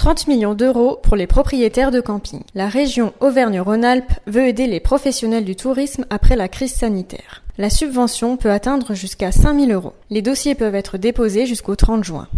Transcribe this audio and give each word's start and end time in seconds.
30 0.00 0.28
millions 0.28 0.54
d'euros 0.54 0.98
pour 1.02 1.14
les 1.14 1.26
propriétaires 1.26 1.90
de 1.90 2.00
camping. 2.00 2.40
La 2.54 2.70
région 2.70 3.12
Auvergne-Rhône-Alpes 3.20 4.14
veut 4.26 4.46
aider 4.46 4.66
les 4.66 4.80
professionnels 4.80 5.44
du 5.44 5.56
tourisme 5.56 6.06
après 6.08 6.36
la 6.36 6.48
crise 6.48 6.72
sanitaire. 6.72 7.42
La 7.58 7.68
subvention 7.68 8.38
peut 8.38 8.50
atteindre 8.50 8.94
jusqu'à 8.94 9.30
5 9.30 9.60
000 9.60 9.72
euros. 9.72 9.92
Les 10.08 10.22
dossiers 10.22 10.54
peuvent 10.54 10.74
être 10.74 10.96
déposés 10.96 11.44
jusqu'au 11.44 11.76
30 11.76 12.02
juin. 12.02 12.28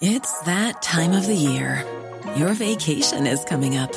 It's 0.00 0.32
that 0.46 0.80
time 0.80 1.12
of 1.12 1.26
the 1.26 1.36
year. 1.36 1.84
Your 2.38 2.54
vacation 2.54 3.26
is 3.26 3.44
coming 3.46 3.76
up. 3.76 3.94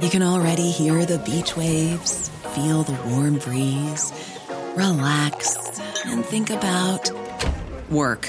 You 0.00 0.08
can 0.08 0.22
already 0.22 0.70
hear 0.70 1.04
the 1.04 1.18
beach 1.28 1.56
waves, 1.56 2.30
feel 2.54 2.84
the 2.84 2.94
warm 3.10 3.38
breeze, 3.38 4.12
relax 4.76 5.56
and 6.04 6.24
think 6.24 6.50
about 6.50 7.10
work. 7.90 8.28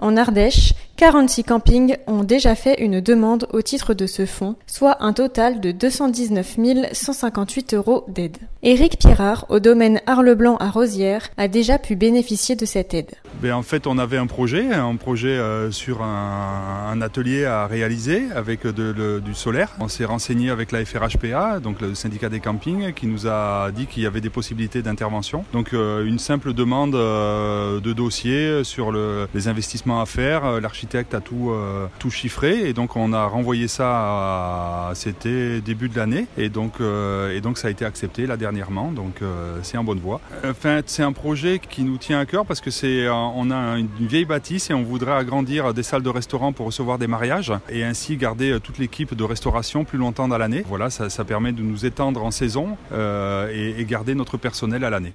En 0.00 0.16
Ardèche, 0.16 0.74
46 0.96 1.42
campings 1.44 1.96
ont 2.06 2.22
déjà 2.22 2.54
fait 2.54 2.80
une 2.82 3.00
demande 3.00 3.48
au 3.52 3.62
titre 3.62 3.94
de 3.94 4.06
ce 4.06 4.26
fonds, 4.26 4.54
soit 4.66 5.02
un 5.02 5.12
total 5.12 5.60
de 5.60 5.72
219 5.72 6.56
158 6.92 7.74
euros 7.74 8.04
d'aide. 8.06 8.36
Éric 8.62 8.98
Pierrard, 8.98 9.46
au 9.48 9.58
domaine 9.58 10.00
Arleblanc 10.06 10.56
à 10.58 10.70
Rosière, 10.70 11.28
a 11.36 11.48
déjà 11.48 11.78
pu 11.78 11.96
bénéficier 11.96 12.54
de 12.54 12.64
cette 12.64 12.94
aide. 12.94 13.10
Ben, 13.40 13.52
en 13.52 13.62
fait, 13.62 13.86
on 13.86 13.98
avait 13.98 14.16
un 14.16 14.26
projet, 14.26 14.72
un 14.72 14.96
projet 14.96 15.28
euh, 15.28 15.70
sur 15.70 16.02
un, 16.02 16.88
un, 16.90 17.00
atelier 17.02 17.44
à 17.44 17.66
réaliser 17.66 18.24
avec 18.34 18.66
de, 18.66 18.94
le, 18.96 19.20
du 19.20 19.34
solaire. 19.34 19.70
On 19.78 19.88
s'est 19.88 20.04
renseigné 20.04 20.50
avec 20.50 20.72
la 20.72 20.84
FRHPA, 20.84 21.60
donc 21.60 21.80
le 21.80 21.94
syndicat 21.94 22.28
des 22.28 22.40
campings, 22.40 22.92
qui 22.92 23.06
nous 23.06 23.26
a 23.28 23.70
dit 23.70 23.86
qu'il 23.86 24.02
y 24.02 24.06
avait 24.06 24.20
des 24.20 24.30
possibilités 24.30 24.82
d'intervention. 24.82 25.44
Donc 25.52 25.72
euh, 25.72 26.04
une 26.04 26.18
simple 26.18 26.52
demande 26.52 26.94
euh, 26.94 27.80
de 27.80 27.92
dossier 27.92 28.64
sur 28.64 28.90
le, 28.90 29.28
les 29.34 29.48
investissements 29.48 30.00
à 30.00 30.06
faire, 30.06 30.60
l'architecture 30.60 30.78
l'architecte 30.78 31.14
a 31.14 31.20
tout, 31.20 31.50
euh, 31.50 31.86
tout 31.98 32.10
chiffré 32.10 32.68
et 32.68 32.72
donc 32.72 32.94
on 32.94 33.12
a 33.12 33.26
renvoyé 33.26 33.66
ça 33.66 34.92
c'était 34.94 35.60
début 35.60 35.88
de 35.88 35.96
l'année 35.96 36.26
et 36.36 36.50
donc, 36.50 36.74
euh, 36.80 37.34
et 37.34 37.40
donc 37.40 37.58
ça 37.58 37.66
a 37.66 37.70
été 37.70 37.84
accepté 37.84 38.26
là 38.26 38.36
dernièrement 38.36 38.92
donc 38.92 39.22
euh, 39.22 39.58
c'est 39.62 39.76
en 39.76 39.82
bonne 39.82 39.98
voie. 39.98 40.20
Enfin 40.48 40.80
c'est 40.86 41.02
un 41.02 41.12
projet 41.12 41.58
qui 41.58 41.82
nous 41.82 41.98
tient 41.98 42.20
à 42.20 42.26
cœur 42.26 42.46
parce 42.46 42.60
que 42.60 42.70
c'est 42.70 43.08
on 43.34 43.50
a 43.50 43.78
une 43.78 43.88
vieille 44.00 44.24
bâtisse 44.24 44.70
et 44.70 44.74
on 44.74 44.82
voudrait 44.82 45.12
agrandir 45.12 45.74
des 45.74 45.82
salles 45.82 46.02
de 46.02 46.08
restaurant 46.08 46.52
pour 46.52 46.66
recevoir 46.66 46.98
des 46.98 47.06
mariages 47.06 47.52
et 47.68 47.84
ainsi 47.84 48.16
garder 48.16 48.58
toute 48.62 48.78
l'équipe 48.78 49.14
de 49.14 49.24
restauration 49.24 49.84
plus 49.84 49.98
longtemps 49.98 50.28
dans 50.28 50.38
l'année. 50.38 50.64
Voilà 50.66 50.90
ça, 50.90 51.24
permet 51.24 51.52
de 51.52 51.62
nous 51.62 51.84
étendre 51.86 52.24
en 52.24 52.30
saison 52.30 52.76
et, 52.92 53.74
et 53.78 53.84
garder 53.84 54.14
notre 54.14 54.36
personnel 54.36 54.84
à 54.84 54.90
l'année. 54.90 55.14